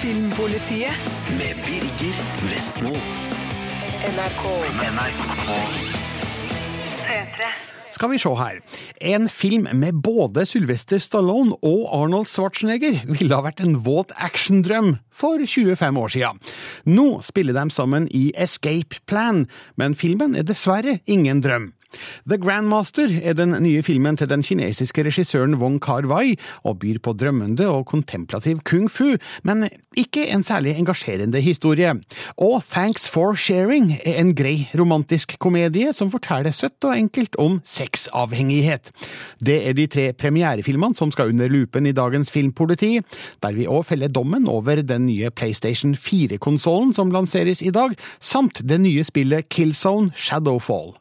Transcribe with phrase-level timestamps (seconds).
[0.00, 0.92] Filmpolitiet
[1.36, 2.16] med Birger
[2.48, 2.92] Vestmo.
[4.06, 4.44] NRK.
[7.04, 7.50] P3.
[7.92, 8.60] Skal vi se her.
[9.00, 14.94] En film med både Sylvester Stallone og Arnold Schwarzenegger ville ha vært en våt actiondrøm
[15.12, 16.40] for 25 år siden.
[16.88, 19.44] Nå spiller de sammen i Escape Plan,
[19.76, 21.75] men filmen er dessverre ingen drøm.
[22.28, 27.14] The Grandmaster er den nye filmen til den kinesiske regissøren Wong Kar-wai, og byr på
[27.16, 31.94] drømmende og kontemplativ kung fu, men ikke en særlig engasjerende historie.
[32.36, 37.60] Og Thanks for Sharing er en grei romantisk komedie som forteller søtt og enkelt om
[37.64, 38.92] sexavhengighet.
[39.40, 43.00] Det er de tre premierefilmene som skal under lupen i dagens Filmpoliti,
[43.42, 48.62] der vi òg feller dommen over den nye PlayStation 4-konsollen som lanseres i dag, samt
[48.64, 50.94] det nye spillet Killzone Shadowfall.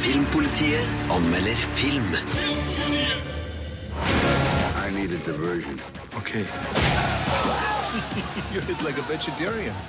[0.00, 2.14] Filmpolitiet anmelder film.
[4.76, 5.80] I need a diversion.
[6.16, 6.44] Okay.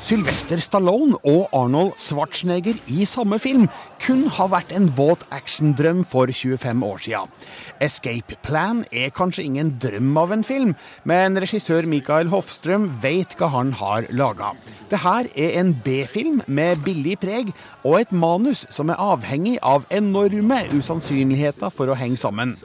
[0.04, 3.70] Sylvester Stallone og Arnold Schwarzenegger i samme film
[4.04, 7.32] kun har vært en våt actiondrøm for 25 år siden.
[7.80, 10.76] Escape Plan er kanskje ingen drøm av en film,
[11.08, 14.52] men regissør Mikael Hofstrøm vet hva han har laga.
[14.92, 17.56] Det her er en B-film med billig preg,
[17.88, 22.58] og et manus som er avhengig av enorme usannsynligheter for å henge sammen.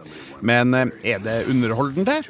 [0.42, 2.24] Men eh, er det underholdende?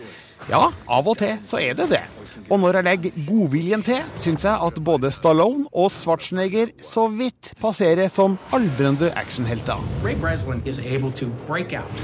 [0.48, 2.04] Ja, av og til så er det det.
[2.48, 7.52] Og når jeg legger godviljen til, syns jeg at både Stallone og Schwarzenegger så vidt
[7.60, 9.84] passerer som aldrende actionhelter.
[10.04, 12.00] Ray Breslin is able to break out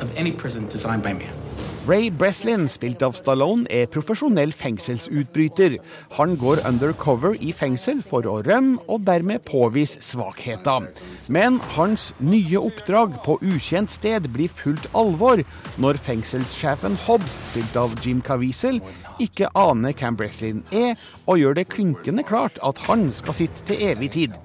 [0.00, 1.43] of any prison designed by man.
[1.84, 5.74] Ray Breslin, spilt av Stallone, er profesjonell fengselsutbryter.
[6.16, 10.86] Han går undercover i fengsel for å rømme og dermed påvise svakheter.
[11.28, 15.44] Men hans nye oppdrag på ukjent sted blir fullt alvor
[15.76, 18.80] når fengselssjefen Hobbs, spilt av Jim Caviezel,
[19.20, 20.96] ikke aner hvem Breslin er,
[21.28, 24.40] og gjør det klinkende klart at han skal sitte til evig tid.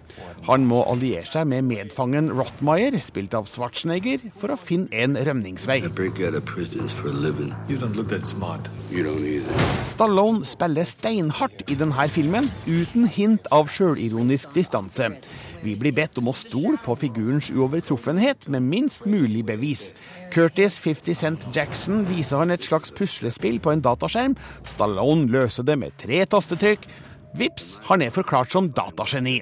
[0.47, 5.81] Han må alliere seg med medfangen Rottmeier, spilt av Schwarzenegger, for å finne en rømningsvei.
[9.89, 15.13] Stallone spiller steinhardt i denne filmen, uten hint av sjølironisk distanse.
[15.59, 19.89] Vi blir bedt om å stole på figurens uovertruffenhet med minst mulig bevis.
[20.31, 24.37] Curtis 50 Cent Jackson viser han et slags puslespill på en dataskjerm.
[24.71, 26.87] Stallone løser det med tre tastetrykk.
[27.37, 29.35] Vips, han er forklart som datageni.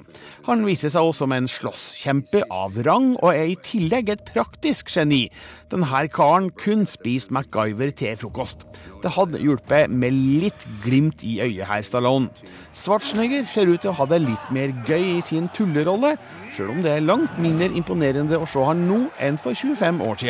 [0.44, 4.92] Han viser seg også som en slåsskjempe av rang, og er i tillegg et praktisk
[4.92, 5.26] geni.
[5.72, 8.66] Denne karen kun spiste MacGyver til frokost.
[9.02, 12.28] Det hadde hjulpet med litt glimt i øyet her, Stallone.
[12.76, 16.16] Schwarzenegger ser ut til å ha det litt mer gøy i sin tullerolle,
[16.56, 20.26] sjøl om det er langt mindre imponerende å se han nå enn for 25 år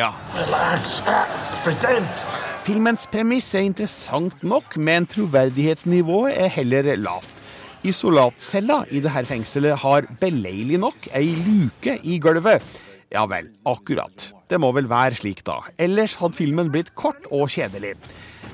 [1.64, 2.28] pretend.
[2.68, 7.37] Filmens premiss er interessant nok, men troverdighetsnivået er heller lavt.
[7.86, 12.64] Isolatcella i dette fengselet har beleilig nok ei luke i gulvet.
[13.14, 14.32] Ja vel, akkurat.
[14.50, 15.60] Det må vel være slik, da.
[15.78, 17.94] Ellers hadde filmen blitt kort og kjedelig.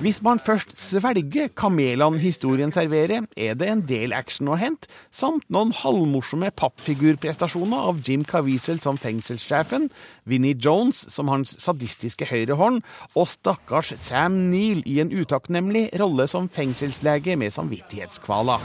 [0.03, 5.47] Hvis man først svelger kamelene historien serverer, er det en del action å hente, samt
[5.55, 9.87] noen halvmorsomme pappfigurprestasjoner av Jim Caviezel som fengselssjefen,
[10.27, 12.83] Vinnie Jones som hans sadistiske høyrehånd,
[13.15, 18.59] og stakkars Sam Neill i en utakknemlig rolle som fengselslege med samvittighetskvaler.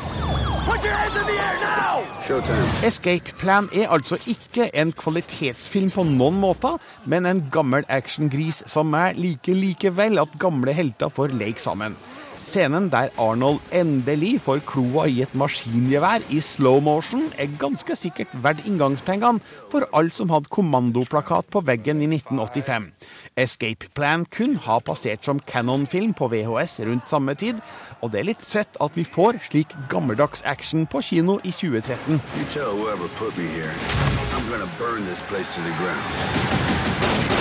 [2.29, 2.85] Showtime.
[2.85, 6.75] Escape Plan er altså ikke en kvalitetsfilm på noen måter,
[7.09, 11.97] men en gammel actiongris som er liker likevel at gamle helter får leke sammen.
[12.49, 18.31] Scenen der Arnold endelig får kloa i et maskingevær i slow motion, er ganske sikkert
[18.41, 22.89] verdt inngangspengene for alt som hadde kommandoplakat på veggen i 1985.
[23.37, 27.61] Escape Plan kun har passert som Canon-film på VHS rundt samme tid,
[28.01, 32.17] og det er litt søtt at vi får slik gammeldags action på kino i 2013.
[32.17, 33.75] You tell whoever put me here,
[34.33, 37.38] I'm gonna burn this place to the ground.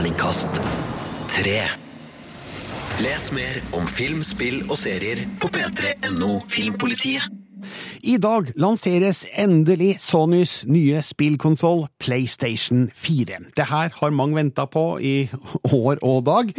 [0.00, 0.54] Terningkast
[1.28, 1.58] tre.
[3.04, 7.26] Les mer om film, spill og serier på p3.no Filmpolitiet.
[8.00, 13.42] I dag lanseres endelig Sonys nye spillkonsoll PlayStation 4.
[13.52, 15.28] Det her har mange venta på i
[15.82, 16.56] år og dag.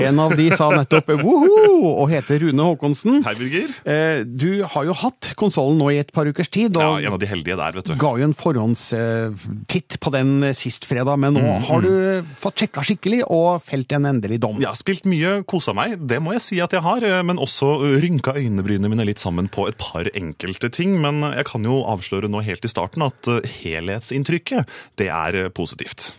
[0.00, 3.20] En av de sa nettopp woho og heter Rune Håkonsen.
[3.26, 3.70] Hei, Birger.
[3.86, 7.12] Eh, Du har jo hatt konsollen nå i et par ukers tid, Ja, og en
[7.14, 7.94] av de heldige der, vet du.
[8.00, 13.22] ga jo en forhåndstitt på den sist fredag, men nå har du fått sjekka skikkelig
[13.28, 14.58] og felt en endelig dom.
[14.62, 17.36] Jeg har spilt mye, kosa meg, det må jeg si at jeg har, eh, men
[17.42, 20.98] også rynka øynebrynene mine litt sammen på et par enkelte ting.
[21.00, 23.28] Men jeg kan jo avsløre nå helt i starten at
[23.62, 24.66] helhetsinntrykket,
[25.00, 26.12] det er positivt.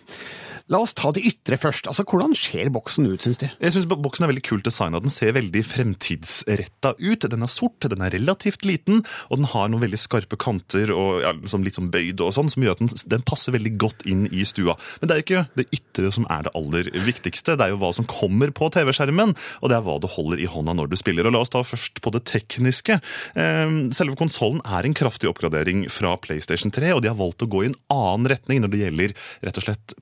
[0.73, 1.85] La oss ta det ytre først.
[1.85, 3.45] Altså, Hvordan ser boksen ut, syns du?
[3.61, 4.97] Jeg synes Boksen er veldig kult designa.
[5.03, 7.27] Den ser veldig fremtidsretta ut.
[7.29, 11.21] Den er sort, den er relativt liten, og den har noen veldig skarpe kanter og
[11.21, 14.05] ja, liksom litt sånn bøyd og sånn, som gjør at den, den passer veldig godt
[14.09, 14.73] inn i stua.
[15.01, 17.57] Men det er jo ikke det ytre som er det aller viktigste.
[17.59, 20.49] Det er jo hva som kommer på TV-skjermen, og det er hva du holder i
[20.49, 21.29] hånda når du spiller.
[21.29, 22.97] Og La oss ta først på det tekniske.
[23.37, 27.51] Eh, Selve konsollen er en kraftig oppgradering fra PlayStation 3, og de har valgt å
[27.53, 29.97] gå i en annen retning når det gjelder rett og slett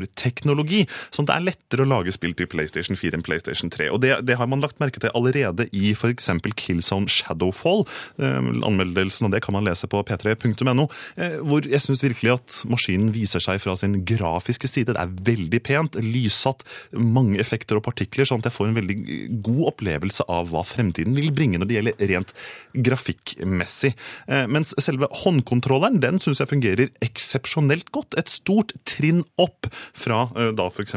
[0.00, 3.90] prosessorteknologi, sånn at det er lettere å lage spill til PlayStation 4 enn PlayStation 3.
[3.90, 6.28] Og Det, det har man lagt merke til allerede i f.eks.
[6.56, 7.86] Killzone Shadowfall.
[8.20, 12.58] Eh, Anmeldelsen av det kan man lese på p3.no, eh, hvor jeg syns virkelig at
[12.70, 14.94] maskinen viser seg fra sin grafiske side.
[14.94, 18.98] Det er veldig pent, lyssatt, mange effekter og partikler, sånn at jeg får en veldig
[19.44, 22.34] god opplevelse av hva fremtiden vil bringe når det gjelder rent
[22.74, 23.94] grafikkmessig.
[24.28, 28.16] Eh, Mens selve håndkontrolleren den syns jeg fungerer eksepsjonelt godt.
[28.20, 30.96] Et stort trinn opp fra eh, da f.eks.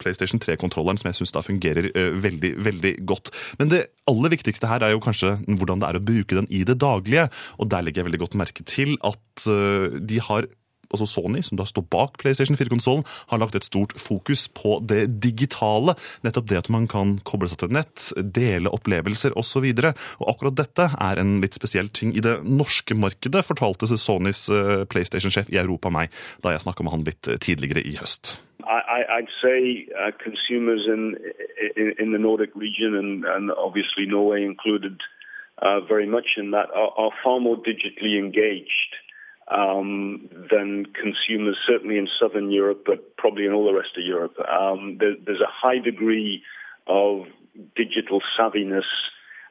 [0.00, 3.32] PlayStation 3-kontrolleren, som jeg syns da fungerer eh, veldig, veldig godt.
[3.60, 6.64] Men det aller viktigste her er jo kanskje hvordan det er å bruke den i
[6.66, 7.28] det daglige,
[7.58, 10.48] og der legger jeg veldig godt merke til at eh, de har
[10.94, 15.06] altså Sony, som da står bak PlayStation 4-konsollen, har lagt et stort fokus på det
[15.24, 15.96] digitale.
[16.26, 19.66] Nettopp det at man kan koble seg til nett, dele opplevelser osv.
[19.74, 19.92] Og,
[20.22, 24.84] og akkurat dette er en litt spesiell ting i det norske markedet, fortalte Sonys eh,
[24.90, 26.12] PlayStation-sjef i Europa meg
[26.44, 28.38] da jeg snakka med han litt eh, tidligere i høst.
[28.64, 31.16] I, I'd say uh, consumers in,
[31.76, 34.96] in in the Nordic region and, and obviously Norway included,
[35.60, 38.96] uh, very much in that, are, are far more digitally engaged
[39.48, 44.34] um, than consumers, certainly in Southern Europe, but probably in all the rest of Europe.
[44.40, 46.42] Um, there, there's a high degree
[46.86, 47.26] of
[47.76, 48.88] digital savviness.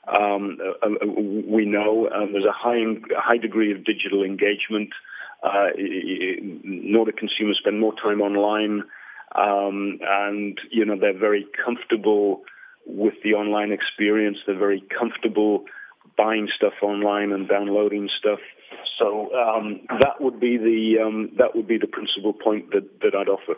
[0.08, 2.84] Um, uh, uh, we know there's a high
[3.16, 4.90] high degree of digital engagement.
[5.44, 5.68] Uh,
[6.64, 8.84] Nordic consumers spend more time online,
[9.36, 12.42] um, and you know they're very comfortable
[12.86, 14.38] with the online experience.
[14.46, 15.66] They're very comfortable
[16.18, 18.40] buying stuff online and downloading stuff.
[19.00, 23.16] So um, that would be the um, that would be the principal point that, that
[23.16, 23.56] I'd offer.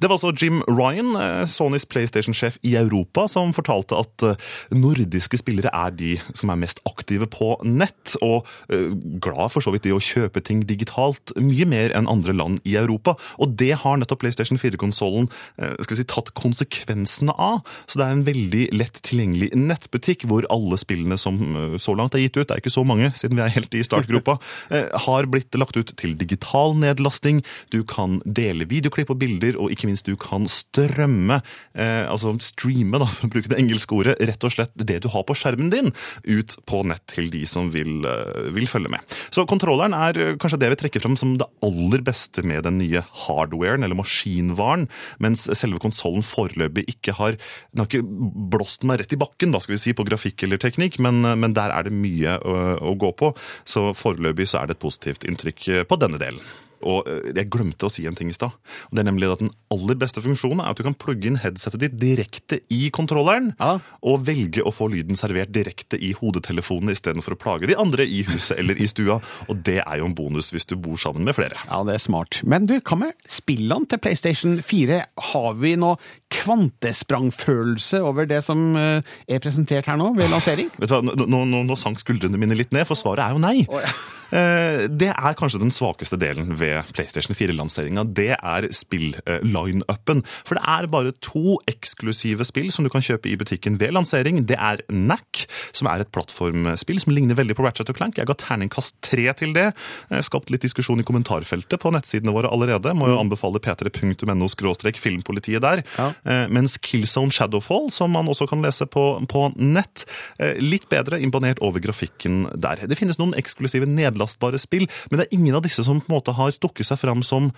[0.00, 4.40] Det var altså Jim Ryan, eh, Sonys PlayStation-sjef i Europa, som fortalte at eh,
[4.74, 8.92] nordiske spillere er de som er mest aktive på nett, og eh,
[9.24, 12.76] glad for så vidt i å kjøpe ting digitalt, mye mer enn andre land i
[12.80, 13.16] Europa.
[13.38, 17.62] Og det har nettopp PlayStation 4-konsollen si, tatt konsekvensene av.
[17.86, 21.40] Så det er en veldig lett tilgjengelig nettbutikk hvor alle spillene som
[21.80, 23.82] så langt er gitt ut, det er ikke så mange siden vi er helt i
[23.86, 24.36] startgropa,
[25.06, 27.42] har blitt lagt ut til digital nedlasting.
[27.74, 31.40] Du kan dele videoklipp og bilder, og ikke minst du kan strømme,
[31.74, 35.10] eh, altså streame, da, for å bruke det engelske ordet, rett og slett det du
[35.12, 35.92] har på skjermen din,
[36.26, 39.16] ut på nett til de som vil, eh, vil følge med.
[39.34, 42.78] Så kontrolleren er eh, kanskje det vi trekker fram som det aller beste med den
[42.82, 44.88] nye hardwaren, eller maskinvaren,
[45.22, 47.36] mens selve konsollen foreløpig ikke har
[47.74, 50.60] Den har ikke blåst meg rett i bakken, da skal vi si, på grafikk eller
[50.62, 52.54] teknikk, men, men der er det mye å,
[52.90, 53.32] å gå på.
[53.68, 56.42] Så foreløpig så er det et positivt inntrykk på denne delen.
[56.84, 58.52] Og eh, jeg glemte å si en ting i stad.
[58.92, 61.80] det er nemlig at Den aller beste funksjonen er at du kan plugge inn headsetet
[61.80, 63.78] ditt direkte i kontrolleren, Ja.
[64.04, 68.22] og velge å få lyden servert direkte i hodetelefonen istedenfor å plage de andre i
[68.28, 69.20] huset eller i stua.
[69.48, 71.56] Og det er jo en bonus hvis du bor sammen med flere.
[71.68, 72.40] Ja, det er smart.
[72.44, 75.00] Men du, hva med spillene til PlayStation 4?
[75.32, 75.96] Har vi noe
[76.34, 80.70] kvantesprangfølelse over det som eh, er presentert her nå ved lansering?
[80.78, 83.42] Vet du hva, Nå, nå, nå, sank skuldrene mine litt ned, for svaret er jo
[83.42, 83.56] nei.
[83.68, 83.96] Eh,
[84.34, 88.02] Det er kanskje den svakeste delen ved PlayStation 4-lanseringa.
[88.16, 90.24] Det er spill-line-upen.
[90.42, 94.42] For det er bare to eksklusive spill som du kan kjøpe i butikken ved lansering.
[94.48, 95.44] Det er Knack,
[95.76, 98.18] som er et plattformspill som ligner veldig på Ratchet Clank.
[98.18, 99.70] Jeg ga terningkast tre til det.
[100.10, 102.94] Eh, Skapt litt diskusjon i kommentarfeltet på nettsidene våre allerede.
[102.96, 104.48] Må jo anbefale p3.no
[104.94, 105.82] filmpolitiet der.
[105.98, 106.10] Ja.
[106.24, 110.06] Eh, Mens Killzone Shadowfall, som man også kan lese på, på nett,
[110.38, 112.86] eh, litt bedre imponert over grafikken der.
[112.86, 113.88] Det finnes noen eksklusive
[114.24, 117.00] nedlastbare spill, men det er ingen av disse som på en måte har stukket seg
[117.00, 117.52] fram som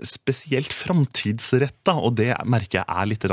[0.00, 3.26] spesielt framtidsretta, og det merker jeg er litt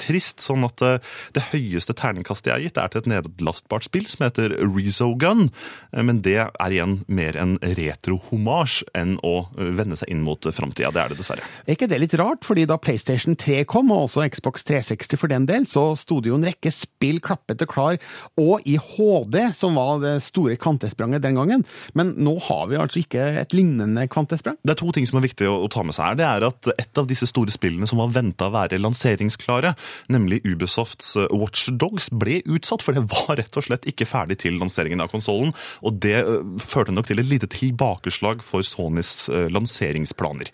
[0.00, 0.42] trist.
[0.44, 1.00] Sånn at eh,
[1.36, 5.48] det høyeste terningkastet jeg har gitt, er til et nedlastbart spill som heter Rezogun.
[5.92, 10.44] Eh, Men det er igjen mer en retro-homasj enn å eh, vende seg inn mot
[10.44, 10.92] framtida.
[10.94, 11.48] Det er det dessverre.
[11.64, 15.32] Er ikke det litt rart, fordi da PlayStation 3 kom, og også Xbox 360 for
[15.32, 17.98] den del, så sto det jo en rekke spill klappete klar,
[18.40, 21.64] og i HD, som var det store kantespranget den gangen.
[21.96, 24.56] Men nå har vi altså ikke et lignende kvantesprang.
[24.62, 26.18] Det er to ting som er viktig å, å ta med seg her.
[26.20, 29.74] Det er at et av disse store spillene som var venta å være lanseringsklare,
[30.12, 34.40] nemlig Ubisofts eh, Watch Dogs, ble utsatt, for det var rett og slett ikke ferdig
[34.44, 35.54] til lanseringen av konsollen.
[35.84, 40.52] Og det eh, førte nok til et lite tilbakeslag for Sonys eh, lanseringsplaner.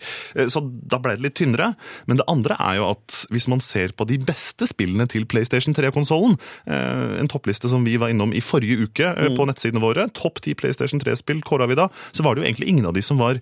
[0.51, 1.73] Så da ble det litt tynnere.
[2.09, 5.75] Men det andre er jo at hvis man ser på de beste spillene til PlayStation
[5.77, 10.41] 3-konsollen, en toppliste som vi var innom i forrige uke eh, på nettsidene våre, topp
[10.41, 13.21] 10 PlayStation 3-spill kåra vi da, så var det jo egentlig ingen av de som
[13.21, 13.41] var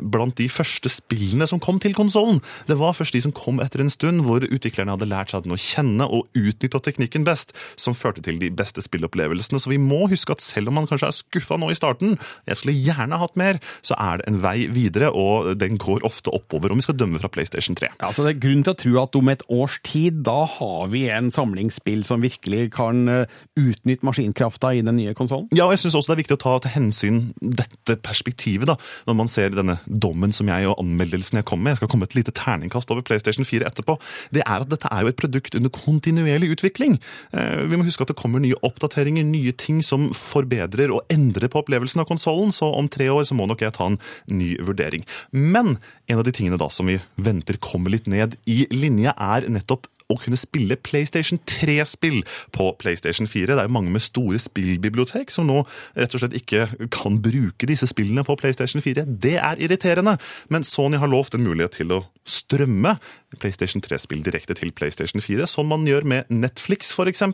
[0.00, 2.40] blant de første spillene som kom til konsollen.
[2.68, 5.56] Det var først de som kom etter en stund, hvor utviklerne hadde lært seg den
[5.56, 9.60] å kjenne og utnytta teknikken best, som førte til de beste spillopplevelsene.
[9.60, 12.18] Så vi må huske at selv om man kanskje er skuffa nå i starten,
[12.48, 16.32] jeg skulle gjerne hatt mer, så er det en vei videre, og den går ofte
[16.34, 17.92] oppover, om vi skal dømme fra PlayStation 3.
[18.00, 20.90] Ja, så Det er grunn til å tro at om et års tid, da har
[20.92, 25.48] vi en samlingsspill som virkelig kan eh, utnytte maskinkrafta i den nye konsollen?
[25.56, 28.76] Ja, og jeg syns også det er viktig å ta til hensyn dette perspektivet, da,
[29.08, 31.74] når man ser denne dommen som jeg og anmeldelsen jeg kom med.
[31.74, 33.96] Jeg skal komme et lite terningkast over PlayStation 4 etterpå.
[34.34, 36.98] Det er at dette er jo et produkt under kontinuerlig utvikling.
[37.32, 41.48] Eh, Vi må huske at det kommer nye oppdateringer, nye ting som forbedrer og endrer
[41.48, 44.56] på opplevelsen av konsollen, så om tre år så må nok jeg ta en ny
[44.58, 45.06] vurdering.
[45.32, 49.48] Men en av de tingene da som vi venter kommer litt ned i linje, er
[49.50, 52.22] nettopp å kunne spille PlayStation 3-spill
[52.56, 53.54] på PlayStation 4.
[53.54, 55.62] Det er jo mange med store spillbibliotek som nå
[55.98, 59.06] rett og slett ikke kan bruke disse spillene på PlayStation 4.
[59.22, 60.16] Det er irriterende,
[60.48, 62.96] men Sony har lovt en mulighet til å strømme
[63.40, 67.24] PlayStation 3-spill direkte til PlayStation 4, som man gjør med Netflix f.eks.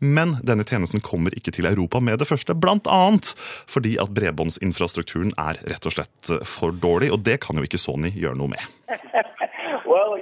[0.00, 3.32] Men denne tjenesten kommer ikke til Europa med det første, annet
[3.70, 8.12] fordi at bredbåndsinfrastrukturen er rett og slett for dårlig, og det kan jo ikke Sony
[8.14, 8.70] gjøre noe med.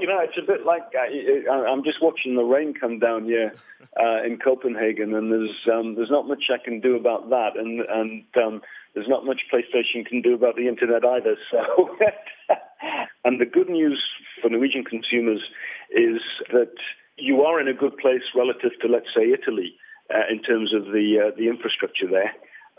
[0.01, 3.25] You know, it's a bit like uh, I- I'm just watching the rain come down
[3.25, 3.53] here
[4.01, 7.81] uh, in Copenhagen, and there's um, there's not much I can do about that, and
[7.81, 8.63] and um,
[8.95, 11.37] there's not much PlayStation can do about the internet either.
[11.51, 11.97] So,
[13.25, 14.03] and the good news
[14.41, 15.43] for Norwegian consumers
[15.91, 16.21] is
[16.53, 16.73] that
[17.19, 19.75] you are in a good place relative to, let's say, Italy
[20.09, 22.33] uh, in terms of the uh, the infrastructure there.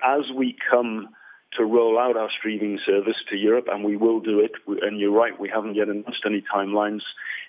[0.03, 1.09] As we come
[1.57, 4.51] to roll out our streaming service to Europe, and we will do it.
[4.81, 7.01] And you're right, we haven't yet announced any timelines.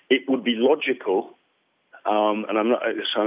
[0.09, 1.37] It would be logical,
[2.05, 2.81] um, and I'm not,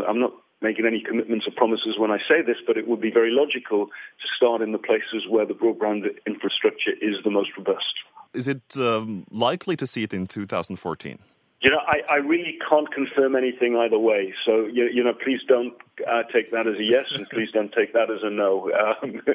[0.09, 3.11] I'm not making any commitments or promises when I say this, but it would be
[3.11, 7.95] very logical to start in the places where the broadband infrastructure is the most robust.
[8.35, 11.19] Is it um, likely to see it in 2014?
[11.67, 14.33] You know, I, I really can't confirm anything either way.
[14.45, 15.75] So, you, you know, please don't
[16.07, 18.71] uh, take that as a yes, and please don't take that as a no.
[18.71, 19.21] Um,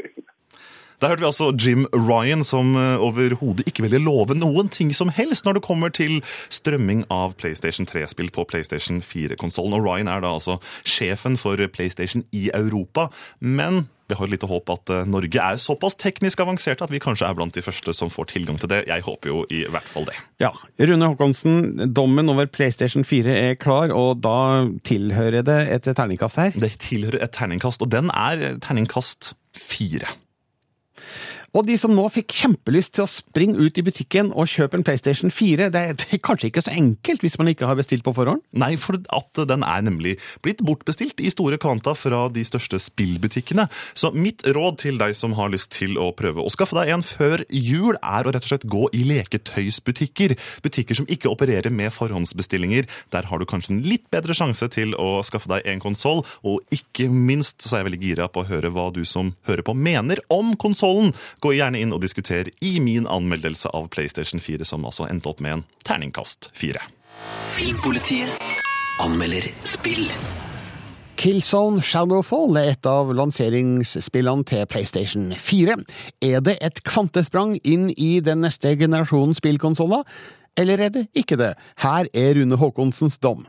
[1.01, 5.09] Der hørte vi altså Jim Ryan, som eh, overhodet ikke ville love noen ting som
[5.09, 6.19] helst når det kommer til
[6.49, 9.73] strømming av PlayStation 3-spill på PlayStation 4-konsollen.
[9.73, 13.07] Og Ryan er da altså sjefen for PlayStation i Europa.
[13.39, 17.29] Men vi har lite håp at eh, Norge er såpass teknisk avanserte at vi kanskje
[17.29, 18.83] er blant de første som får tilgang til det.
[18.89, 20.17] Jeg håper jo i hvert fall det.
[20.43, 20.51] Ja.
[20.81, 26.57] Rune Håkonsen, dommen over PlayStation 4 er klar, og da tilhører det et terningkast her.
[26.59, 30.11] Det tilhører et terningkast, og den er terningkast fire.
[31.51, 34.85] Og de som nå fikk kjempelyst til å springe ut i butikken og kjøpe en
[34.87, 38.43] PlayStation 4, det er, kanskje ikke så enkelt hvis man ikke har bestilt på forhånd?
[38.55, 40.15] Nei, for at den er nemlig
[40.45, 43.67] blitt bortbestilt i store kvanta fra de største spillbutikkene.
[43.99, 47.03] Så mitt råd til deg som har lyst til å prøve å skaffe deg en
[47.05, 50.37] før jul, er å rett og slett gå i leketøysbutikker.
[50.63, 52.87] Butikker som ikke opererer med forhåndsbestillinger.
[53.11, 56.63] Der har du kanskje en litt bedre sjanse til å skaffe deg en konsoll, og
[56.71, 59.75] ikke minst så er jeg veldig gira på å høre hva du som hører på
[59.75, 61.11] mener om konsollen.
[61.41, 65.39] Gå gjerne inn og diskuter i min anmeldelse av PlayStation 4, som altså endte opp
[65.41, 66.83] med en terningkast 4.
[67.57, 68.29] Filmpolitiet
[69.01, 70.05] anmelder spill.
[71.17, 75.79] Killzone Shadowfall er et av lanseringsspillene til PlayStation 4.
[76.29, 80.05] Er det et kvantesprang inn i den neste generasjonen spillkonsoller?
[80.57, 81.55] Eller er det ikke det?
[81.81, 83.47] Her er Rune Haakonsens dom.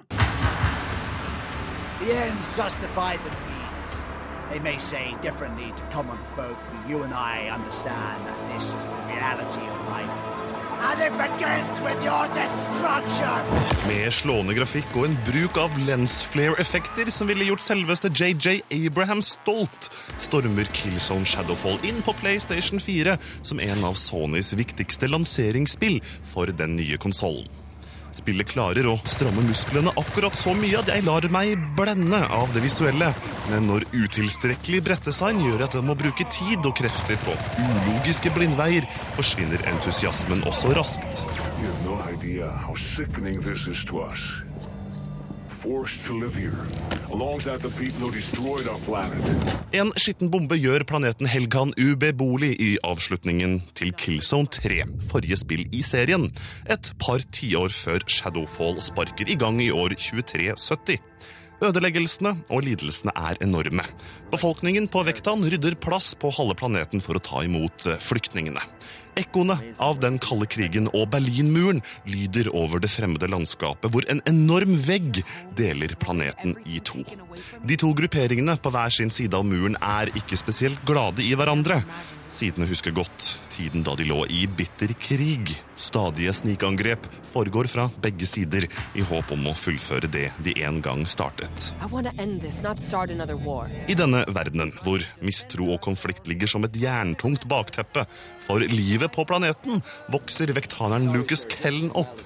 [2.01, 3.62] The ends justify the means.
[4.53, 8.85] They may say differently to common folk, but you and I understand that this is
[8.85, 10.13] the reality of life.
[10.89, 13.41] And it begins with your destruction!
[13.89, 19.89] Med slående grafikk og en bruk av lensflare-effekter som ville gjort selveste JJ Abraham stolt,
[20.21, 26.03] stormer Killzone Shadowfall inn på PlayStation 4 som en av Sonys viktigste lanseringsspill
[26.35, 27.62] for den nye konsollen.
[28.13, 32.61] Spillet klarer å stramme musklene akkurat så mye at jeg lar meg blende av det
[32.65, 33.09] visuelle,
[33.49, 38.85] men når utilstrekkelig brettdesign gjør at jeg må bruke tid og krefter på ulogiske blindveier,
[39.17, 41.25] forsvinner entusiasmen også raskt.
[41.63, 44.29] You have no idea how sickening this is to us.
[49.77, 55.85] En skitten bombe gjør planeten Helgan ubeboelig i avslutningen til Killzone 3, forrige spill i
[55.87, 56.31] serien,
[56.67, 60.99] et par tiår før Shadowfall sparker i gang i år 2370.
[61.63, 63.85] Ødeleggelsene og lidelsene er enorme.
[64.33, 68.65] Befolkningen på Vektan rydder plass på halve planeten for å ta imot eh, flyktningene.
[69.19, 74.73] Ekkoene av den kalde krigen og Berlinmuren lyder over det fremmede landskapet, hvor en enorm
[74.87, 75.21] vegg
[75.59, 77.05] deler planeten i to.
[77.69, 81.83] De to grupperingene på hver sin side av muren er ikke spesielt glade i hverandre.
[82.33, 85.53] Sidene husker godt tiden da de lå i bitter krig.
[85.77, 88.65] Stadige snikangrep foregår fra begge sider,
[88.97, 91.73] i håp om å fullføre det de en gang startet.
[91.77, 93.11] I this, start.
[94.03, 98.07] Denne verdenen, hvor mistro og konflikt ligger som et jerntungt bakteppe
[98.41, 99.83] for livet på planeten,
[100.13, 102.23] vokser vektaneren Lucas Kellen opp.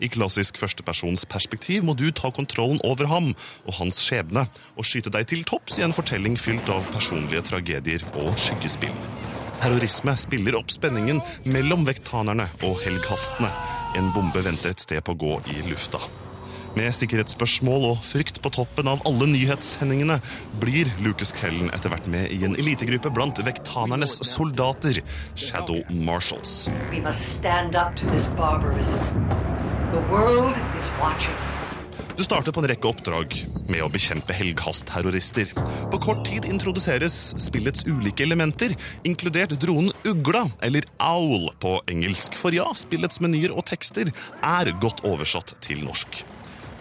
[0.00, 3.30] I klassisk førstepersonsperspektiv må du ta kontrollen over ham
[3.64, 4.44] og hans skjebne,
[4.76, 8.94] og skyte deg til topps i en fortelling fylt av personlige tragedier og skyggespill.
[9.56, 13.48] Terrorisme spiller opp spenningen mellom vektanerne og helghastene.
[13.96, 16.02] En bombe venter et sted på å gå i lufta.
[16.76, 20.18] Med sikkerhetsspørsmål og frykt på toppen av alle nyhetssendingene
[20.60, 25.00] blir Lucas Kellen etter hvert med i en elitegruppe blant vektanernes soldater,
[25.40, 26.66] Shadow Marshals.
[26.92, 29.00] We must stand up to this barbarism.
[29.94, 31.38] The world is watching.
[32.16, 33.32] Du starter på en rekke oppdrag
[33.68, 35.50] med å bekjempe helghast-terrorister.
[35.92, 38.76] På kort tid introduseres spillets ulike elementer,
[39.08, 42.36] inkludert dronen Ugla, eller Owl på engelsk.
[42.36, 44.12] For ja, spillets menyer og tekster
[44.44, 46.24] er godt oversatt til norsk.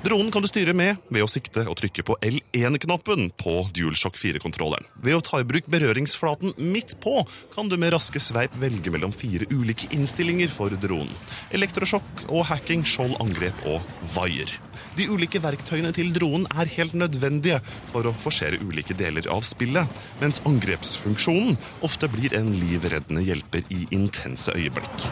[0.06, 4.86] Dronen kan du styre med ved å sikte og trykke på L1-knappen på DualShock 4-kontrolleren.
[5.02, 7.24] Ved å ta i bruk berøringsflaten midt på
[7.56, 11.10] kan du med raske sveip velge mellom fire ulike innstillinger for dronen.
[11.58, 13.82] Elektrosjokk og hacking, skjold, angrep og
[14.14, 14.54] vaier.
[14.94, 17.58] De ulike verktøyene til dronen er helt nødvendige
[17.90, 19.90] for å forsere ulike deler av spillet,
[20.22, 25.10] mens angrepsfunksjonen ofte blir en livreddende hjelper i intense øyeblikk.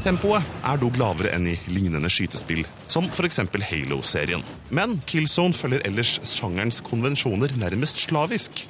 [0.00, 3.42] Tempoet er dog lavere enn i lignende skytespill, som f.eks.
[3.68, 4.40] Halo-serien.
[4.72, 8.62] Men Killzone følger ellers sjangerens konvensjoner nærmest slavisk.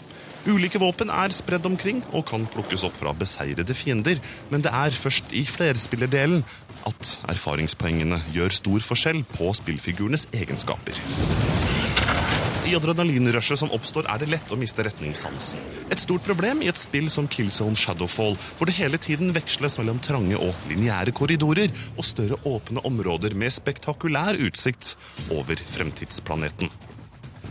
[0.51, 4.19] Ulike våpen er spredd omkring og kan plukkes opp fra beseirede fiender,
[4.51, 6.43] men det er først i flerspillerdelen
[6.89, 10.99] at erfaringspoengene gjør stor forskjell på spillfigurenes egenskaper.
[12.71, 15.59] I adrenalinrushet som oppstår, er det lett å miste retningssansen.
[15.91, 19.99] Et stort problem i et spill som Killzone Shadowfall, hvor det hele tiden veksles mellom
[20.05, 24.95] trange og lineære korridorer og større åpne områder med spektakulær utsikt
[25.35, 26.71] over fremtidsplaneten.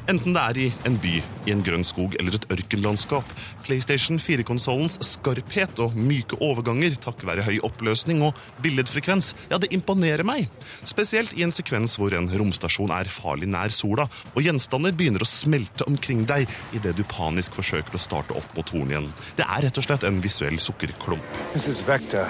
[0.09, 3.33] Enten det er i en by, i en grønn skog eller et ørkenlandskap.
[3.67, 10.25] PlayStation 4-konsollens skarphet og myke overganger takket være høy oppløsning og billedfrekvens, ja, det imponerer
[10.25, 10.49] meg.
[10.89, 15.29] Spesielt i en sekvens hvor en romstasjon er farlig nær sola, og gjenstander begynner å
[15.29, 19.11] smelte omkring deg idet du panisk forsøker å starte opp motoren igjen.
[19.37, 21.43] Det er rett og slett en visuell sukkerklump.
[21.53, 21.83] Mrs.
[21.85, 22.25] Vector.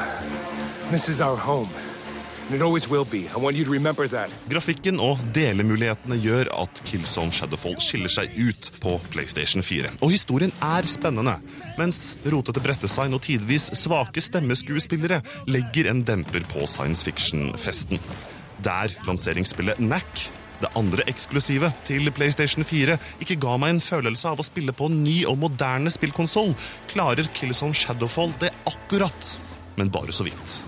[0.92, 1.89] This is our home.
[4.50, 9.92] Grafikken og delemulighetene gjør at Killzone Shadowfall skiller seg ut på PlayStation 4.
[10.02, 11.36] Og historien er spennende,
[11.78, 18.02] mens rotete brettdesign og tidvis svake stemmeskuespillere legger en demper på science fiction-festen.
[18.66, 20.26] Der lanseringsspillet Knack
[20.60, 24.90] det andre eksklusive til PlayStation 4 ikke ga meg en følelse av å spille på
[24.90, 26.52] en ny og moderne spillkonsoll,
[26.92, 29.38] klarer Killzone Shadowfall det akkurat,
[29.78, 30.60] men bare så vidt.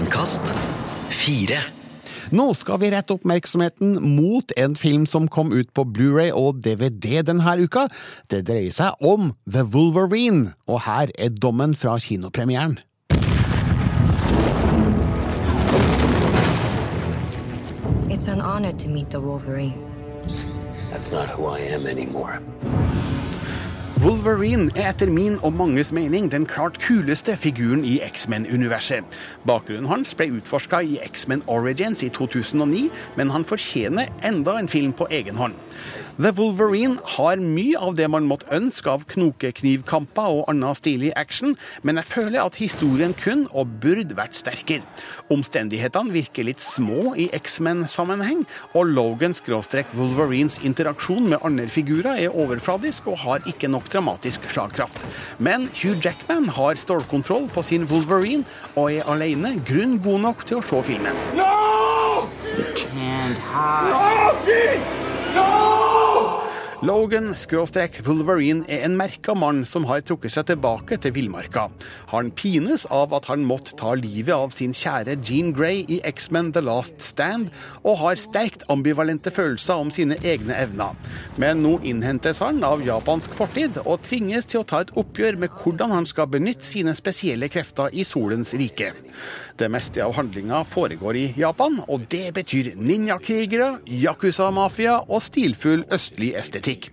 [0.00, 0.40] Terningkast
[1.12, 1.58] fire.
[2.32, 7.20] Nå skal vi rette oppmerksomheten mot en film som kom ut på Blu-ray og DVD
[7.28, 7.84] denne uka.
[8.32, 12.78] Det dreier seg om The Wolverine, og her er dommen fra kinopremieren.
[18.08, 19.76] It's an honor to meet the Wolverine.
[20.90, 22.40] That's not who I am anymore.
[24.00, 29.04] Wolverine er etter min og manges mening den klart kuleste figuren i X-Men-universet.
[29.44, 32.86] Bakgrunnen hans ble utforska i X-Men Origins i 2009,
[33.20, 35.58] men han fortjener enda en film på egen hånd.
[36.18, 41.54] The Wolverine har mye av det man måtte ønske av knokeknivkamper og annen stilig action,
[41.86, 44.84] men jeg føler at historien kun og burde vært sterkere.
[45.32, 48.42] Omstendighetene virker litt små i X-Men-sammenheng,
[48.74, 55.00] og Logan-Wolverines interaksjon med andre figurer er overfladisk og har ikke nok dramatisk slagkraft.
[55.38, 58.44] Men Hugh Jackman har stålkontroll på sin Wolverine
[58.74, 61.16] og er alene grunn god nok til å se filmen.
[66.80, 71.66] Logan-Wolverine er en merka mann som har trukket seg tilbake til villmarka.
[72.08, 76.54] Han pines av at han måtte ta livet av sin kjære Jean Grey i X-Men
[76.56, 77.50] The Last Stand,
[77.84, 80.96] og har sterkt ambivalente følelser om sine egne evner.
[81.36, 85.52] Men nå innhentes han av japansk fortid og tvinges til å ta et oppgjør med
[85.60, 88.94] hvordan han skal benytte sine spesielle krefter i solens rike.
[89.60, 96.30] Det meste av handlinga foregår i Japan, og det betyr ninjakrigere, yakuza-mafia og stilfull østlig
[96.40, 96.88] estetikk.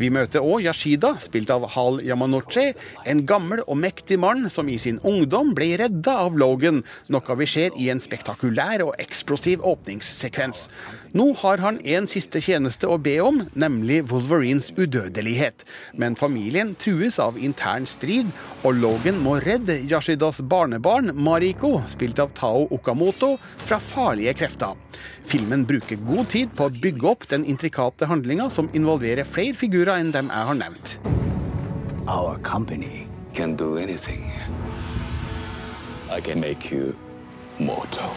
[0.00, 2.72] Vi møter òg Yashida, spilt av Hal Yamanoche,
[3.06, 7.46] en gammel og mektig mann som i sin ungdom ble redda av Logan, noe vi
[7.46, 10.66] ser i en spektakulær og eksplosiv åpningssekvens.
[11.12, 15.64] Nå har han en siste tjeneste å be om, nemlig Wolverines udødelighet.
[15.96, 18.28] Men familien trues av intern strid,
[18.62, 24.76] og Logan må redde Yashidas barnebarn Mariko, spilt av Tao Okamoto, fra farlige krefter.
[25.28, 29.96] Filmen bruker god tid på å bygge opp den intrikate handlinga som involverer flere figurer
[29.96, 30.98] enn dem jeg har nevnt.
[32.08, 34.32] Our company can do anything.
[36.10, 36.96] I can make you
[37.58, 38.12] mortal.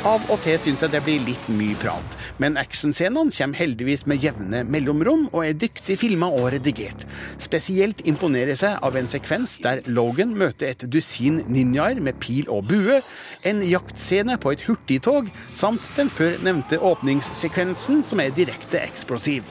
[0.00, 4.22] Av og til syns jeg det blir litt mye prat, men actionscenene kommer heldigvis med
[4.24, 7.04] jevne mellomrom og er dyktig filma og redigert.
[7.36, 12.70] Spesielt imponerer seg av en sekvens der Logan møter et dusin ninjaer med pil og
[12.72, 13.02] bue,
[13.44, 19.44] en jaktscene på et hurtigtog, samt den før nevnte åpningssekvensen som er direkte eksplosiv.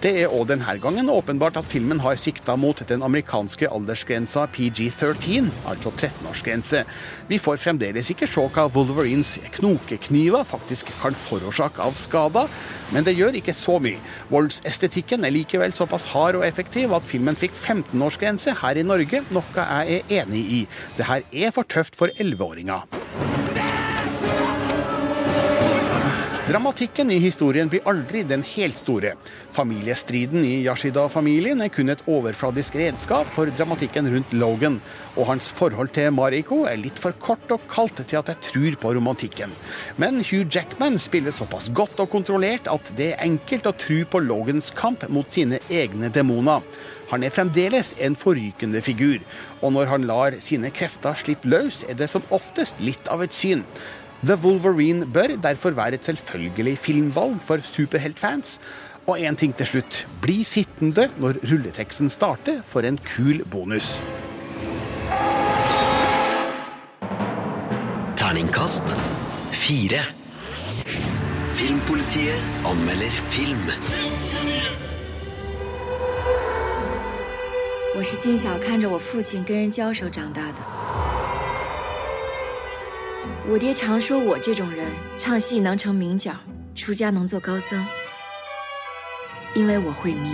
[0.00, 5.50] Det er òg denne gangen åpenbart at filmen har sikta mot den amerikanske aldersgrensa PG-13,
[5.68, 6.80] altså 13-årsgrense.
[7.28, 12.48] Vi får fremdeles ikke se hva Wolverines knokekniver faktisk kan forårsake av skader,
[12.94, 14.00] men det gjør ikke så mye.
[14.32, 19.68] Voldsestetikken er likevel såpass hard og effektiv at filmen fikk 15-årsgrense her i Norge, noe
[19.68, 20.64] jeg er enig i.
[20.96, 22.88] Det her er for tøft for 11-åringer.
[26.50, 29.12] Dramatikken i historien blir aldri den helt store.
[29.54, 34.80] Familiestriden i Yashida-familien er kun et overfladisk redskap for dramatikken rundt Logan,
[35.14, 38.78] og hans forhold til Mariko er litt for kort og kaldt til at jeg tror
[38.82, 39.54] på romantikken.
[40.02, 44.24] Men Hugh Jackman spiller såpass godt og kontrollert at det er enkelt å tro på
[44.26, 46.66] Logans kamp mot sine egne demoner.
[47.14, 49.22] Han er fremdeles en forrykende figur,
[49.62, 53.34] og når han lar sine krefter slippe løs, er det som oftest litt av et
[53.34, 53.62] syn.
[54.23, 58.59] The Wolverine bør derfor være et selvfølgelig filmvalg for superheltfans.
[59.07, 60.07] Og én ting til slutt.
[60.21, 63.99] Bli sittende når rulleteksten starter for en kul bonus.
[68.17, 68.95] Terningkast
[69.53, 70.01] fire.
[71.55, 73.71] Filmpolitiet anmelder film.
[77.97, 81.18] 我是金小看着我父亲跟人交手长大的。
[83.48, 84.86] 我爹常说我这种人
[85.18, 86.34] 唱戏能成名角，
[86.74, 87.84] 出家能做高僧，
[89.54, 90.30] 因为我会迷。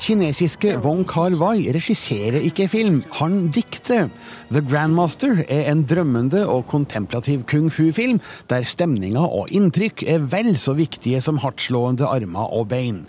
[0.00, 4.08] Kinesiske Wong Kar-wai regisserer ikke film, han dikter.
[4.48, 8.16] The Grandmaster er en drømmende og kontemplativ kung fu-film,
[8.48, 13.04] der stemninga og inntrykk er vel så viktige som hardtslående armer og bein.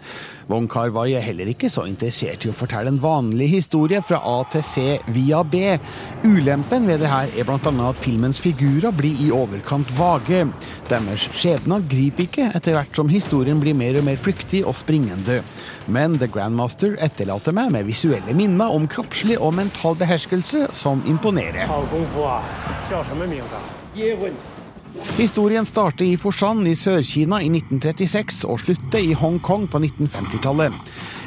[0.52, 4.42] Wong Kar-wai er heller ikke så interessert i å fortelle en vanlig historie fra A
[4.52, 4.84] til C
[5.16, 5.78] via B.
[6.26, 7.72] Ulempen ved det her er bl.a.
[7.88, 10.44] at filmens figurer blir i overkant vage.
[10.92, 15.40] Deres skjebner griper ikke etter hvert som historien blir mer og mer flyktig og springende.
[15.88, 21.66] Men The Grandmaster etterlater meg med visuelle minner om kroppslig og mental beherskelse som imponerer.
[25.18, 30.76] Historien starter i Foshan i Sør-Kina i 1936 og slutter i Hongkong på 1950-tallet.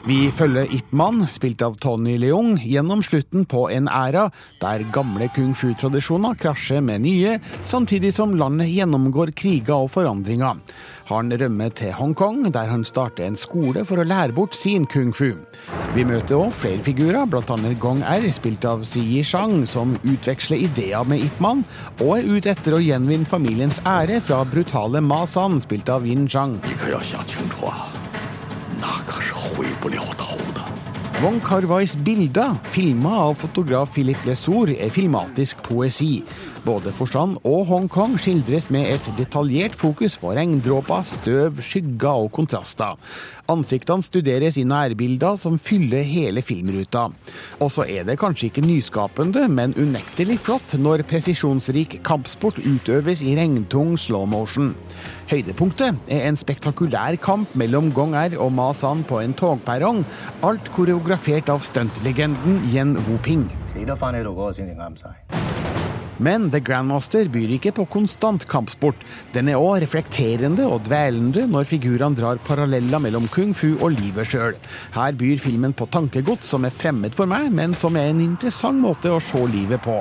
[0.07, 4.29] Vi følger Ip Man, spilt av Tony Leung, gjennom slutten på en æra
[4.61, 10.61] der gamle kung fu-tradisjoner krasjer med nye, samtidig som landet gjennomgår kriger og forandringer.
[11.09, 15.09] Han rømmer til Hongkong, der han starter en skole for å lære bort sin kung
[15.15, 15.31] fu.
[15.95, 17.57] Vi møter òg flere figurer, bl.a.
[17.81, 21.65] Gong R, spilt av Si Yishang, som utveksler ideer med Ip Man,
[21.97, 26.29] og er ute etter å gjenvinne familiens ære fra brutale Ma San, spilt av Yin
[26.29, 26.59] Zhang.
[26.61, 27.89] 你可要想清楚啊，
[28.79, 30.61] 那可是 回不了头的。
[31.21, 36.23] Wong Kar-wais bilder, filma av fotograf Philip Lesour, er filmatisk poesi.
[36.64, 42.96] Både Forsand og Hongkong skildres med et detaljert fokus på regndråper, støv, skygger og kontraster.
[43.52, 47.10] Ansiktene studeres i nærbilder som fyller hele filmruta.
[47.60, 53.36] Og så er det kanskje ikke nyskapende, men unektelig flott når presisjonsrik kampsport utøves i
[53.36, 54.72] regntung slow motion.
[55.28, 60.00] Høydepunktet er en spektakulær kamp mellom Gong Er og Ma San på en togperrong,
[60.40, 63.50] alt koreografert av stuntlegenden Yen Woping.
[66.22, 69.00] Men The Grandmaster byr ikke på konstant kampsport.
[69.34, 74.30] Den er òg reflekterende og dvelende når figurene drar paralleller mellom kung fu og livet
[74.30, 74.58] sjøl.
[74.94, 78.78] Her byr filmen på tankegods som er fremmed for meg, men som er en interessant
[78.78, 79.98] måte å se livet på.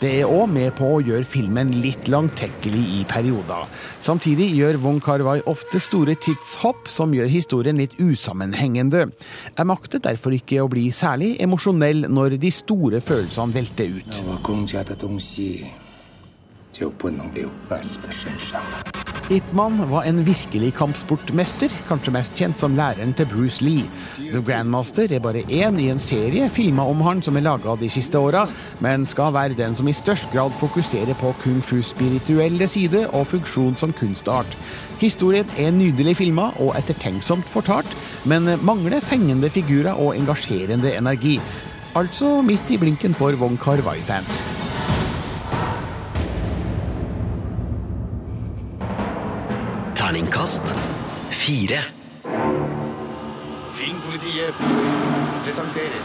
[0.00, 3.66] Det er òg med på å gjøre filmen litt langtekkelig i perioder.
[4.00, 9.10] Samtidig gjør Wong Kar-wai ofte store tidshopp som gjør historien litt usammenhengende.
[9.58, 14.08] Jeg makter derfor ikke å bli særlig emosjonell når de store følelsene velter ut.
[16.79, 19.05] 我公家的东西就不能留在你的身上了。
[19.29, 23.87] Ip Man var en virkelig kampsportmester, kanskje mest kjent som læreren til Bruce Lee.
[24.31, 27.89] The Grandmaster er bare én i en serie filmer om han som er laga de
[27.89, 28.43] siste åra,
[28.79, 33.25] men skal være den som i størst grad fokuserer på kung fus spirituelle side og
[33.27, 34.57] funksjon som kunstart.
[34.99, 41.39] Historien er nydelig filma og ettertenksomt fortalt, men mangler fengende figurer og engasjerende energi.
[41.95, 44.48] Altså midt i blinken for Wong Kar-wai-fans.
[50.20, 50.62] Terningkast
[51.30, 51.80] fire.
[53.72, 54.54] Filmpolitiet
[55.44, 56.02] presenterer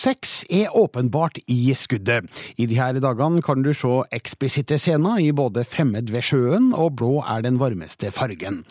[0.00, 2.24] Sex er åpenbart i skuddet.
[2.56, 6.94] I de her dagene kan du se eksplisitte scener i både Fremmed ved sjøen og
[6.96, 8.62] Blå er den varmeste fargen.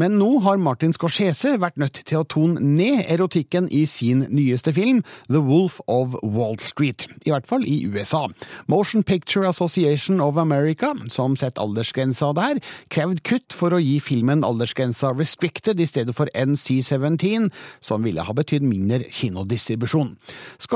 [0.00, 4.72] Men nå har Martin Scorsese vært nødt til å tone ned erotikken i sin nyeste
[4.72, 7.04] film, The Wolf of Wall Street.
[7.28, 8.24] I hvert fall i USA.
[8.72, 14.46] Motion Picture Association of America, som setter aldersgrensa der, krevde kutt for å gi filmen
[14.46, 17.50] aldersgrensa restricted i stedet for NC17,
[17.84, 20.16] som ville ha betydd mindre kinodistribusjon.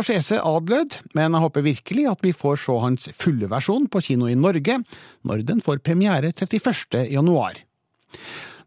[0.03, 4.27] Scorsese adlød, men jeg håper virkelig at vi får se hans fulle versjon på kino
[4.27, 4.81] i Norge,
[5.23, 7.07] når den får premiere 31.
[7.13, 7.61] januar.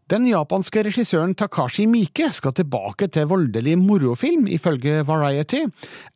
[0.08, 5.66] Den japanske regissøren Takashi Miike skal tilbake til voldelig morofilm, ifølge Variety.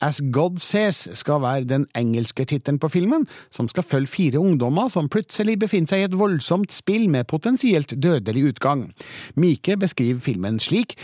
[0.00, 4.88] As God Says skal være den engelske tittelen på filmen, som skal følge fire ungdommer
[4.88, 8.88] som plutselig befinner seg i et voldsomt spill med potensielt dødelig utgang.
[9.36, 10.96] Miike beskriver filmen slik.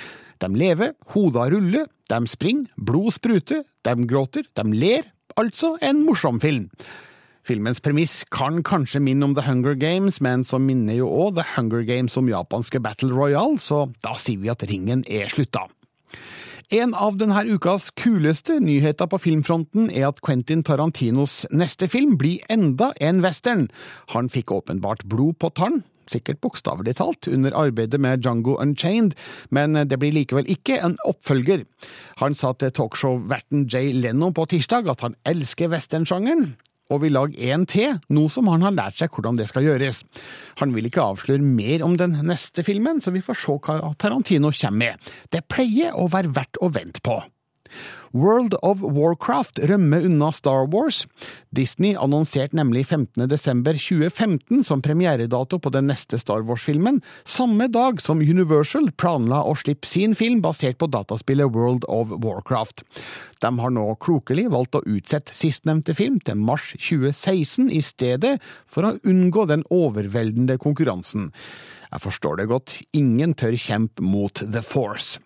[0.42, 5.12] De lever, hoda ruller, de springer, blod spruter, de gråter, de ler.
[5.36, 6.70] Altså en morsom film.
[7.46, 11.44] Filmens premiss kan kanskje minne om The Hunger Games, men så minner jo òg The
[11.54, 15.68] Hunger Games om japanske Battle Royale, så da sier vi at ringen er slutta.
[16.74, 22.42] En av denne ukas kuleste nyheter på filmfronten er at Quentin Tarantinos neste film blir
[22.50, 23.68] enda en western.
[24.10, 29.16] Han fikk åpenbart blod på tann, sikkert bokstavelig talt, under arbeidet med Django Unchained,
[29.50, 31.66] men det blir likevel ikke en oppfølger.
[32.22, 36.54] Han sa til talkshow-verten Jay Leno på tirsdag at han elsker westernsjangeren,
[36.92, 40.04] og vil lage en til, nå som han har lært seg hvordan det skal gjøres.
[40.62, 44.52] Han vil ikke avsløre mer om den neste filmen, så vi får se hva Tarantino
[44.54, 45.14] kommer med.
[45.32, 47.18] Det pleier å være verdt å vente på.
[48.16, 51.02] World of Warcraft rømmer unna Star Wars.
[51.50, 58.88] Disney annonserte nemlig 15.12.2015 som premieredato på den neste Star Wars-filmen, samme dag som Universal
[58.96, 62.86] planla å slippe sin film basert på dataspillet World of Warcraft.
[63.44, 68.88] De har nå klokelig valgt å utsette sistnevnte film til mars 2016 i stedet, for
[68.88, 71.32] å unngå den overveldende konkurransen.
[71.92, 75.20] Jeg forstår det godt, ingen tør kjempe mot The Force.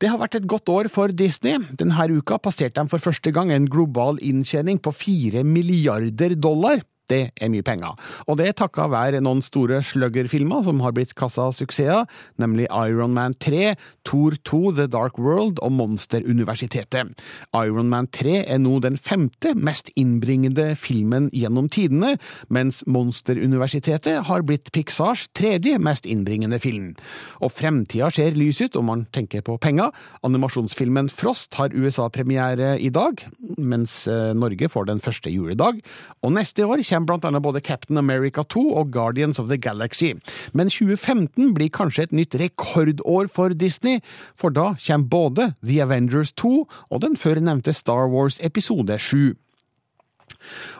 [0.00, 1.58] Det har vært et godt år for Disney.
[1.76, 6.80] Denne uka passerte de for første gang en global inntjening på fire milliarder dollar.
[7.10, 7.96] Det er mye penger.
[8.30, 12.06] Og det takka være noen store sluggerfilmer som har blitt kassa suksesser,
[12.40, 13.74] nemlig Iron Man 3,
[14.06, 17.14] Thor 2, The Dark World og Monsteruniversitetet.
[17.56, 22.16] Iron Man 3 er nå den femte mest innbringende filmen gjennom tidene,
[22.48, 26.92] mens Monsteruniversitetet har blitt Pixars tredje mest innbringende film.
[27.40, 29.90] Og fremtida ser lys ut om man tenker på penger.
[30.26, 33.22] Animasjonsfilmen Frost har USA-premiere i dag,
[33.58, 35.80] mens eh, Norge får den første juledag.
[36.24, 40.14] Og neste år kommer blant annet både Captain America 2 og Guardians of the Galaxy.
[40.52, 44.00] Men 2015 blir kanskje et nytt rekordår for Disney,
[44.36, 49.36] for da kommer både The Avengers 2 og den før nevnte Star Wars episode 7.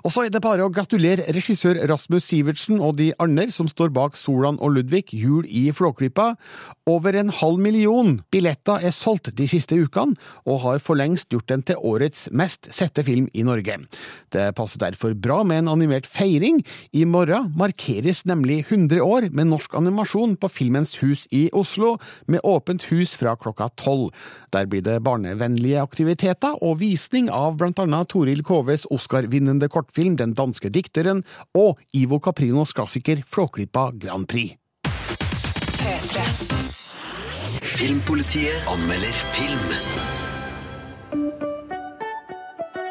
[0.05, 3.93] Og så er det bare å gratulere regissør Rasmus Sivertsen og de andre som står
[3.95, 6.35] bak Solan og Ludvig Jul i Flåklypa.
[6.91, 10.17] Over en halv million billetter er solgt de siste ukene,
[10.49, 13.77] og har for lengst gjort den til årets mest sette film i Norge.
[14.33, 16.63] Det passer derfor bra med en animert feiring.
[16.97, 21.97] I morgen markeres nemlig 100 år med norsk animasjon på Filmens hus i Oslo,
[22.27, 24.11] med åpent hus fra klokka tolv.
[24.55, 28.87] Der blir det barnevennlige aktiviteter og visning av blant annet Toril Koves
[29.51, 34.57] Oscar-vinnende kortfilm Den danske dikteren og Ivo Caprinos klassiker Flåklypa Grand Prix.
[37.63, 39.75] Filmpolitiet anmelder film.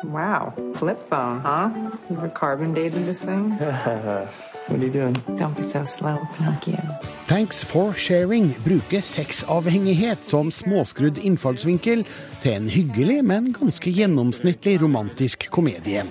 [0.03, 1.69] Wow, flip phone, huh?
[2.09, 3.53] You were carbon dating this thing?
[4.69, 5.13] What are you doing?
[5.35, 6.77] Don't be so slow, Pinocchio.
[7.25, 12.03] Thanks for sharing bruker sexavhengighet som småskrudd innfallsvinkel
[12.43, 16.03] til en hyggelig, men ganske gjennomsnittlig romantisk komedie.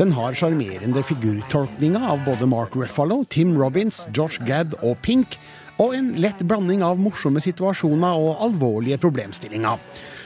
[0.00, 5.38] Den har sjarmerende figurtolkninger av både Mark Ruffalo, Tim Robins, Josh Gad og Pink,
[5.78, 9.78] og en lett blanding av morsomme situasjoner og alvorlige problemstillinger.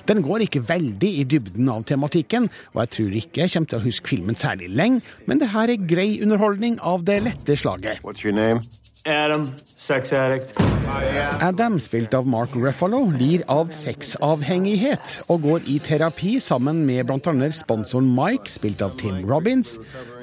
[0.07, 3.81] Den går ikke veldig i dybden av tematikken, og jeg tror ikke jeg kommer til
[3.81, 8.03] å huske filmen særlig lenge, men det her er grei underholdning av det lette slaget.
[8.07, 8.63] What's your name?
[9.07, 10.57] Adam, sex addict.
[11.41, 17.51] Adam, spilt av Mark Ruffalo, lir av sexavhengighet og går i terapi sammen med bl.a.
[17.55, 19.77] sponsoren Mike, spilt av Tim Robins,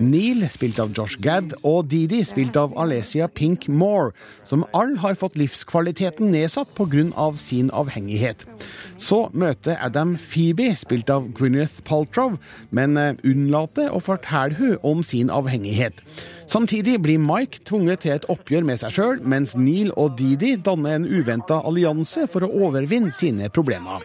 [0.04, 4.12] Neil, spilt av Josh Gad, og Didi, spilt av Alesia Pink Moore,
[4.48, 7.34] som all har fått livskvaliteten nedsatt pga.
[7.36, 8.46] sin avhengighet.
[8.98, 12.38] Så møter Adam Phoebe, spilt av Gwyneth Paltrow,
[12.72, 16.02] men eh, unnlater å fortelle hun om sin avhengighet.
[16.48, 20.98] Samtidig blir Mike tvunget til et oppgjør med seg sjøl, mens Neil og Didi danner
[20.98, 24.04] en uventa allianse for å overvinne sine problemer.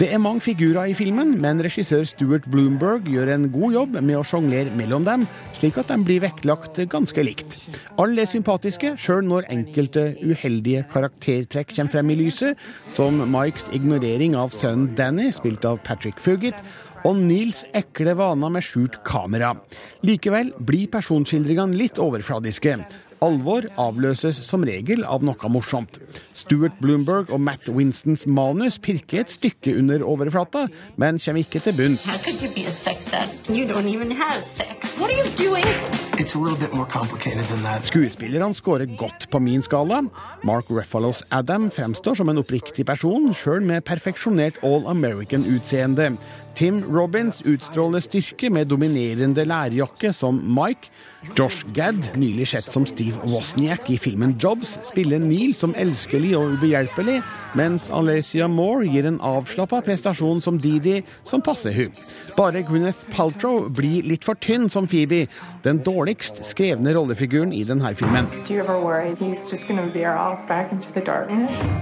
[0.00, 4.16] Det er mange figurer i filmen, men regissør Stuart Bloomberg gjør en god jobb med
[4.16, 5.26] å sjonglere mellom dem,
[5.58, 7.58] slik at de blir vektlagt ganske likt.
[8.00, 12.56] Alle er sympatiske, sjøl når enkelte uheldige karaktertrekk kommer frem i lyset,
[12.88, 16.56] som Mikes ignorering av sønnen Danny, spilt av Patrick Fugit,
[17.04, 19.54] og Nils ekle vaner med skjult kamera.
[20.06, 22.76] Likevel blir personskildringene litt overfladiske.
[23.24, 26.00] Alvor avløses som regel av noe morsomt.
[26.36, 31.76] Stuart Bloomberg og Matt Winstons manus pirker et stykke under overflata, men kommer ikke til
[31.76, 31.98] bunn.
[32.06, 33.50] How could you be a sex addict?
[33.50, 34.96] You don't even have sex.
[35.00, 35.64] What are you doing?
[36.20, 37.84] It's a little bit more complicated than that.
[37.84, 40.02] Skuespillerne scorer godt på min skala.
[40.44, 46.10] Mark Ruffalos Adam fremstår som en oppriktig person, sjøl med perfeksjonert All American-utseende.
[46.58, 50.90] Tim Robins utstråler styrke med dominerende lærjakke som Mike.
[51.36, 56.54] Josh Gad, nylig sett som Steve Wozniak i filmen Jobs, spiller Neil som elskelig og
[56.56, 57.18] ubehjelpelig,
[57.58, 61.92] mens Alesia Moore gir en avslappa prestasjon som Didi, som passer hun.
[62.38, 65.26] Bare Gwyneth Paltrow blir litt for tynn som Phoebe,
[65.64, 68.28] den dårligst skrevne rollefiguren i denne filmen.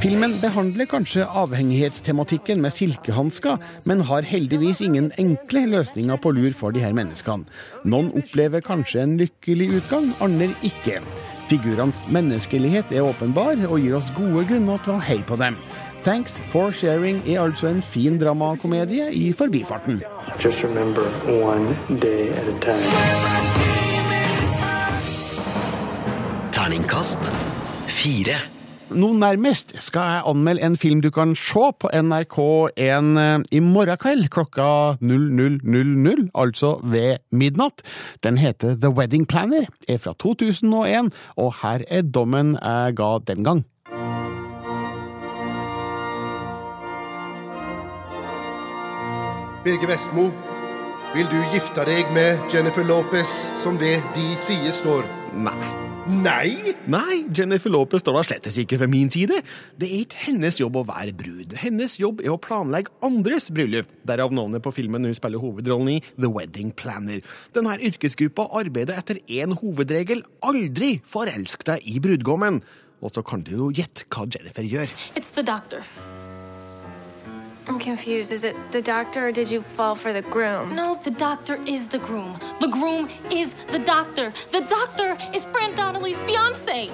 [0.03, 6.75] Filmen behandler kanskje avhengighetstematikken med silkehansker, men har heldigvis ingen enkle løsninger på lur for
[6.75, 7.47] de her menneskene.
[7.87, 11.01] Noen opplever kanskje en lykkelig utgang, andre ikke.
[11.49, 15.57] Figurenes menneskelighet er åpenbar og gir oss gode grunner til å heie på dem.
[16.05, 20.03] Thanks for sharing er altså en fin dramakomedie i forbifarten.
[20.41, 22.85] Just remember one day at a time.
[26.53, 27.33] Terningkast
[27.89, 28.58] fire.
[28.89, 34.01] Nå nærmest skal jeg anmelde en film du kan se på NRK1 eh, i morgen
[34.01, 37.83] kveld klokka 00.00, altså ved midnatt.
[38.25, 43.45] Den heter The Wedding Planner, er fra 2001, og her er dommen jeg ga den
[43.45, 43.65] gang.
[49.65, 50.31] Birger Vestmo,
[51.15, 55.18] vil du gifte deg med Jennifer Lopez som det de sier står?
[55.35, 55.69] Nei.
[56.09, 56.73] Nei?
[56.89, 59.43] Nei, Jennifer Lopez står da slettes ikke fra min side.
[59.77, 61.53] Det er ikke hennes jobb å være brud.
[61.61, 63.91] Hennes jobb er å planlegge andres bryllup.
[64.09, 67.21] Derav navnet på filmen hun spiller hovedrollen i, The Wedding Planner.
[67.53, 72.63] Denne yrkesgruppa arbeider etter én hovedregel aldri forelsk deg i brudgommen.
[73.05, 74.91] Og så kan du jo gjette hva Jennifer gjør.
[75.15, 75.85] It's the doctor.
[77.69, 78.33] I'm confused.
[78.33, 80.75] Is it the doctor or did you fall for the groom?
[80.75, 82.39] No, the doctor is the groom.
[82.61, 84.33] The groom is the doctor.
[84.53, 86.89] The doctor is Fran Donnelly's fiance.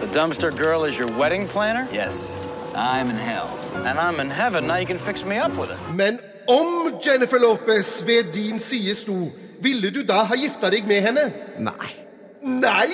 [0.00, 1.86] The dumpster girl is your wedding planner?
[1.92, 2.36] Yes.
[2.74, 3.48] I'm in hell.
[3.84, 4.66] And I'm in heaven.
[4.66, 5.78] Now you can fix me up with it.
[5.92, 11.02] Men om Jennifer Lopez ved din side sto, ville du da ha gifta deg med
[11.02, 11.32] henne?
[11.58, 12.03] Nei.
[12.44, 12.88] Nei!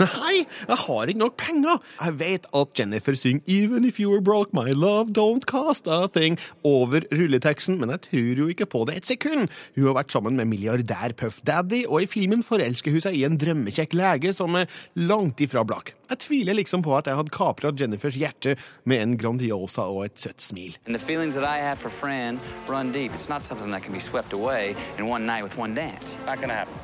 [0.00, 1.78] Nei, jeg har ikke nok penger.
[2.00, 6.08] Jeg vet at Jennifer synger 'Even if you were broke, my love don't cost a
[6.08, 9.48] thing' over rulleteksten, men jeg tror jo ikke på det et sekund.
[9.76, 13.24] Hun har vært sammen med milliardær Puff Daddy, og i filmen forelsker hun seg i
[13.24, 15.94] en drømmekjekk lege som er langt ifra blakk.
[16.10, 20.18] Jeg tviler liksom på at jeg hadde kapra Jennifers hjerte med en Grandiosa og et
[20.18, 20.76] søtt smil.
[20.86, 23.12] And the feelings that I have for Fran run deep.
[23.14, 26.04] It's not something that can be swept away in one night with one dance.
[26.26, 26.74] Not gonna happen.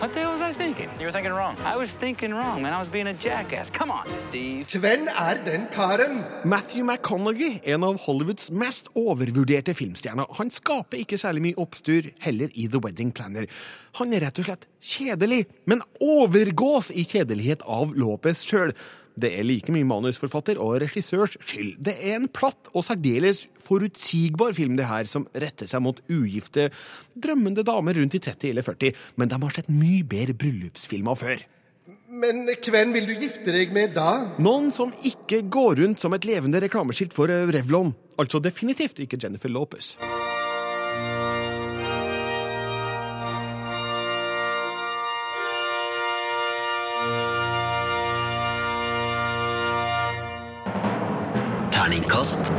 [0.00, 0.88] What the hell was I thinking?
[0.98, 1.56] You were thinking wrong.
[1.62, 2.72] I was thinking wrong, man.
[2.72, 3.68] I was being a jackass.
[3.68, 4.64] Come on, Steve.
[4.72, 6.24] Hvem er den karen?
[6.42, 10.24] Matthew McConaughey, en av Hollywoods mest overvurderte filmstjerner.
[10.38, 13.44] Han skaper ikke særlig mye oppstyr heller i The Wedding Planner.
[14.00, 18.72] Han er rett og slett kjedelig, men overgås i kjedelighet av Lopez sjøl.
[19.20, 21.74] Det er like mye manusforfatter og regissørs skyld.
[21.84, 26.70] Det er en platt og særdeles forutsigbar film, det her, som retter seg mot ugifte,
[27.14, 31.44] drømmende damer rundt i 30 eller 40, men de har sett mye bedre bryllupsfilmer før.
[32.10, 34.34] Men hvem vil du gifte deg med da?
[34.42, 37.94] Noen som ikke går rundt som et levende reklameskilt for Revlon.
[38.18, 39.94] Altså definitivt ikke Jennifer Lopez.
[52.10, 52.50] Terningkast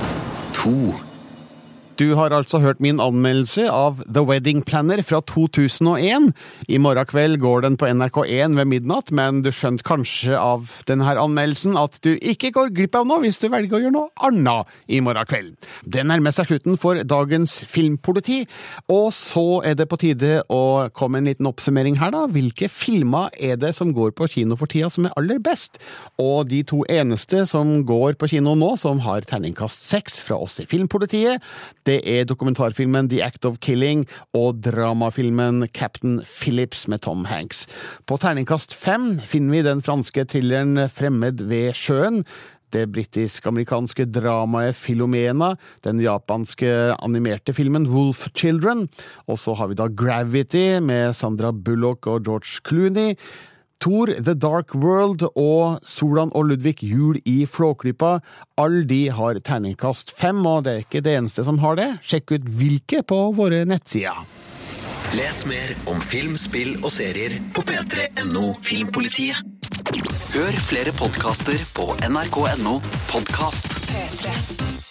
[0.54, 1.11] to.
[2.02, 6.32] Du har altså hørt min anmeldelse av The Wedding Planner fra 2001.
[6.66, 11.06] I morgen kveld går den på NRK1 ved midnatt, men du skjønte kanskje av denne
[11.06, 14.72] anmeldelsen at du ikke går glipp av noe hvis du velger å gjøre noe annet
[14.90, 15.68] i morgen kveld.
[15.86, 18.40] Det nærmer seg slutten for dagens Filmpoliti,
[18.90, 22.24] og så er det på tide å komme en liten oppsummering her, da.
[22.34, 25.78] Hvilke filmer er det som går på kino for tida som er aller best?
[26.18, 30.58] Og de to eneste som går på kino nå, som har terningkast seks fra oss
[30.66, 31.46] i Filmpolitiet,
[31.86, 34.06] det er dokumentarfilmen The Act of Killing
[34.38, 37.66] og dramafilmen Captain Phillips med Tom Hanks.
[38.08, 42.24] På terningkast fem finner vi den franske thrilleren Fremmed ved sjøen.
[42.72, 46.72] Det britisk-amerikanske dramaet Filomena, den japanske
[47.04, 48.86] animerte filmen Wolf Children,
[49.28, 53.18] og så har vi da Gravity med Sandra Bullock og George Clooney.
[53.82, 58.20] Thor, The Dark World og Solan og Ludvig Jul i Flåklypa.
[58.62, 61.90] Alle de har terningkast fem, og det er ikke det eneste som har det.
[62.06, 64.22] Sjekk ut hvilke på våre nettsider.
[65.18, 69.42] Les mer om film, spill og serier på p3.no Filmpolitiet.
[70.32, 72.78] Hør flere podkaster på nrk.no
[73.12, 73.68] podkast.
[73.92, 74.91] P3.